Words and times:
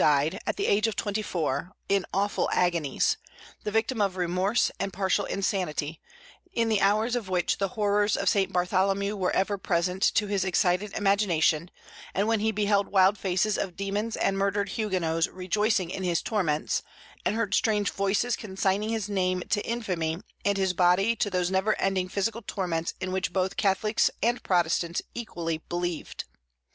died, 0.00 0.40
at 0.46 0.56
the 0.56 0.64
age 0.66 0.86
of 0.86 0.96
twenty 0.96 1.20
four, 1.20 1.72
in 1.86 2.06
awful 2.14 2.48
agonies, 2.54 3.18
the 3.64 3.70
victim 3.70 4.00
of 4.00 4.16
remorse 4.16 4.70
and 4.80 4.94
partial 4.94 5.26
insanity, 5.26 6.00
in 6.54 6.70
the 6.70 6.80
hours 6.80 7.14
of 7.14 7.28
which 7.28 7.58
the 7.58 7.68
horrors 7.76 8.16
of 8.16 8.26
St. 8.26 8.50
Bartholomew 8.50 9.14
were 9.14 9.30
ever 9.32 9.58
present 9.58 10.00
to 10.14 10.26
his 10.26 10.42
excited 10.42 10.94
imagination, 10.94 11.70
and 12.14 12.26
when 12.26 12.40
he 12.40 12.50
beheld 12.50 12.88
wild 12.88 13.18
faces 13.18 13.58
of 13.58 13.76
demons 13.76 14.16
and 14.16 14.38
murdered 14.38 14.70
Huguenots 14.70 15.26
rejoicing 15.28 15.90
in 15.90 16.02
his 16.02 16.22
torments, 16.22 16.82
and 17.26 17.34
heard 17.36 17.52
strange 17.52 17.90
voices 17.90 18.36
consigning 18.36 18.88
his 18.88 19.10
name 19.10 19.42
to 19.50 19.60
infamy 19.66 20.22
and 20.46 20.56
his 20.56 20.72
body 20.72 21.14
to 21.16 21.28
those 21.28 21.50
never 21.50 21.78
ending 21.78 22.08
physical 22.08 22.40
torments 22.40 22.94
in 23.02 23.12
which 23.12 23.34
both 23.34 23.58
Catholics 23.58 24.10
and 24.22 24.42
Protestants 24.42 25.02
equally 25.14 25.58
believed. 25.58 26.24